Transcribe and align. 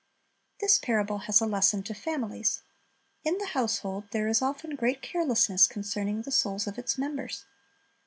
This 0.61 0.79
parable 0.79 1.19
has 1.29 1.41
a 1.41 1.45
lesson 1.45 1.83
to 1.83 1.93
families. 1.93 2.63
In 3.23 3.37
the 3.37 3.45
household 3.45 4.05
there 4.09 4.27
is 4.27 4.41
often 4.41 4.75
great 4.75 5.03
carelessness 5.03 5.67
concerning 5.67 6.23
the 6.23 6.31
souls 6.31 6.65
of 6.65 6.79
its 6.79 6.97
members. 6.97 7.45